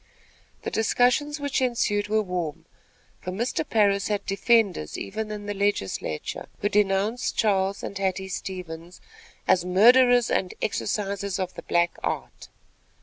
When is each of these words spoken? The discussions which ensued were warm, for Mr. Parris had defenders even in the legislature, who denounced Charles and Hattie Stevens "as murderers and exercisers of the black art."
The 0.63 0.71
discussions 0.71 1.39
which 1.39 1.61
ensued 1.61 2.07
were 2.07 2.23
warm, 2.23 2.65
for 3.21 3.29
Mr. 3.31 3.63
Parris 3.63 4.07
had 4.07 4.25
defenders 4.25 4.97
even 4.97 5.29
in 5.29 5.45
the 5.45 5.53
legislature, 5.53 6.47
who 6.59 6.69
denounced 6.69 7.37
Charles 7.37 7.83
and 7.83 7.95
Hattie 7.95 8.27
Stevens 8.27 8.99
"as 9.47 9.63
murderers 9.63 10.31
and 10.31 10.55
exercisers 10.59 11.37
of 11.37 11.53
the 11.53 11.61
black 11.61 11.99
art." 12.03 12.49